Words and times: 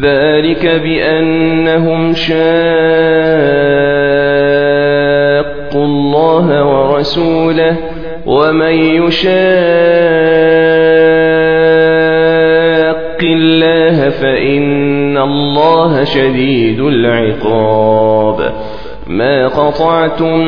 ذلك 0.00 0.66
بأنهم 0.66 2.14
شاقوا 2.14 2.32
الله 5.84 6.64
ورسوله 6.64 7.76
ومن 8.26 8.72
يشاق 8.72 9.32
الله 13.22 14.08
فإن 14.10 15.18
الله 15.18 16.04
شديد 16.04 16.80
العقاب 16.80 18.11
ما 19.06 19.48
قطعتم 19.48 20.38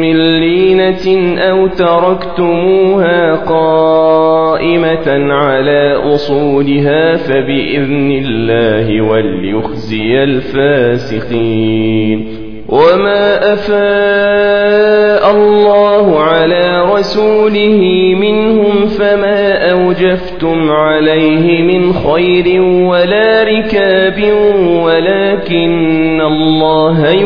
من 0.00 0.40
لينة 0.40 1.38
أو 1.38 1.66
تركتموها 1.66 3.34
قائمة 3.34 5.32
على 5.32 5.94
أصولها 6.14 7.16
فبإذن 7.16 8.10
الله 8.24 9.00
وليخزي 9.02 10.22
الفاسقين 10.24 11.62
وما 12.68 13.52
أفاء 13.52 15.30
الله 15.30 16.20
على 16.20 16.84
رسوله 16.94 18.14
منهم 18.20 18.86
فما 18.86 19.70
أوجفتم 19.70 20.70
عليه 20.70 21.62
من 21.62 21.92
خير 21.92 22.62
ولا 22.62 23.01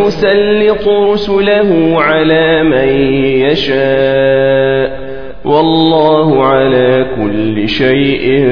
يسلط 0.06 0.88
رسله 0.88 2.02
على 2.02 2.62
من 2.62 2.88
يشاء 3.46 5.06
والله 5.44 6.44
على 6.44 7.06
كل 7.16 7.68
شيء 7.68 8.46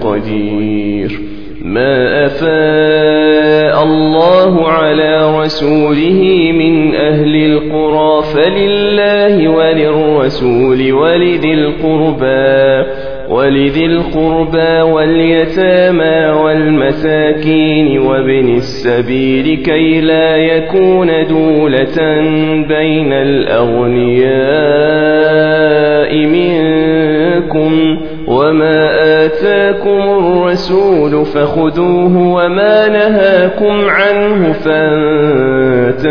قدير. 0.00 1.20
ما 1.64 2.26
أفاء 2.26 3.82
الله 3.82 4.68
على 4.68 5.38
رسوله 5.38 6.52
من 6.52 6.94
أهل 6.94 7.36
القرى 7.36 8.22
فلله 8.22 9.48
وللرسول 9.48 10.92
ولذي 10.92 11.54
القربى 11.54 12.90
ولذي 13.30 13.86
القربى 13.86 14.80
واليتامى 14.80 16.40
والمساكين 16.42 17.98
وابن 17.98 18.56
السبيل 18.56 19.62
كي 19.62 20.00
لا 20.00 20.36
يكون 20.36 21.26
دولة 21.28 22.20
بين 22.68 23.12
الأغنياء 23.12 24.20
منكم 26.26 28.00
وما 28.26 28.90
آتاكم 29.24 30.00
الرسول 30.00 31.24
فخذوه 31.24 32.16
وما 32.34 32.88
نهاكم 32.88 33.88
عنه 33.88 34.52
فانتهوا. 34.52 36.10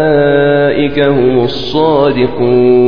هم 0.99 1.43
الصادقون 1.43 2.81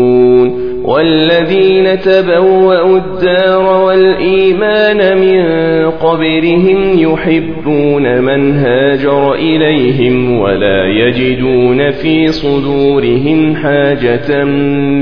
والذين 0.84 2.00
تبوأوا 2.00 2.98
الدار 2.98 3.84
والإيمان 3.86 5.18
من 5.18 5.44
قبرهم 5.90 7.00
يحبون 7.00 8.22
من 8.22 8.54
هاجر 8.54 9.34
إليهم 9.34 10.40
ولا 10.40 10.86
يجدون 10.86 11.92
في 11.92 12.28
صدورهم 12.28 13.56
حاجة 13.56 14.44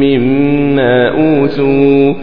مما 0.01 1.09
أوتوا 1.09 2.13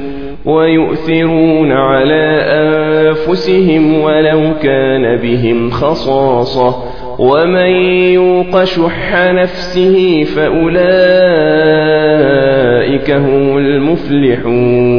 ويؤثرون 0.45 1.73
على 1.73 2.41
أنفسهم 2.43 4.01
ولو 4.01 4.55
كان 4.63 5.17
بهم 5.17 5.71
خصاصة. 5.71 6.75
ومن 7.19 7.71
يوق 8.13 8.65
شح 8.65 9.31
نفسه 9.33 10.25
فأولئك 10.25 10.71
هم 13.11 13.59
المفلحون. 13.59 14.99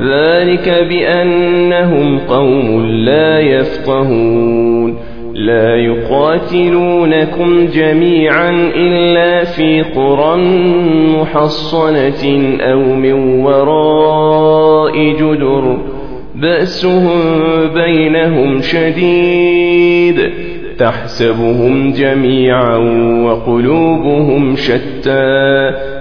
ذلك 0.00 0.86
بأنهم 0.88 2.18
قوم 2.18 2.86
لا 2.86 3.40
يفقهون. 3.40 4.96
لا 5.34 5.76
يقاتلونكم 5.76 7.66
جميعا 7.66 8.50
إلا 8.76 9.44
في 9.44 9.82
قرى 9.82 10.36
محصنة 11.20 12.56
أو 12.60 12.78
من 12.78 13.40
وراء 13.44 14.98
جدر. 14.98 15.78
بأسهم 16.34 17.20
بينهم 17.74 18.60
شديد. 18.62 20.30
تحسبهم 20.78 21.92
جميعا 21.92 22.76
وقلوبهم 23.24 24.56
شتى. 24.56 25.91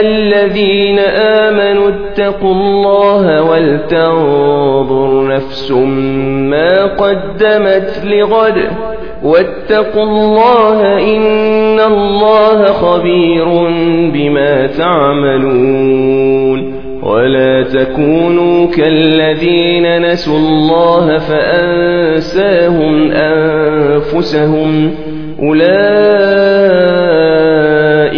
الذين 0.00 0.98
آمنوا 0.98 1.88
اتقوا 1.88 2.52
الله 2.54 3.42
ولتنظر 3.42 5.26
نفس 5.26 5.70
ما 6.50 6.84
قدمت 6.84 8.02
لغد 8.04 8.56
واتقوا 9.22 10.02
الله 10.02 10.98
إن 11.16 11.80
الله 11.80 12.64
خبير 12.64 13.44
بما 14.12 14.66
تعملون 14.66 16.00
ولا 17.02 17.62
تكونوا 17.62 18.66
كالذين 18.66 20.02
نسوا 20.02 20.38
الله 20.38 21.18
فأنساهم 21.18 23.10
أنفسهم 23.12 24.94
أولئك 25.42 26.60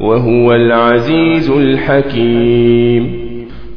وهو 0.00 0.54
العزيز 0.54 1.50
الحكيم. 1.50 3.23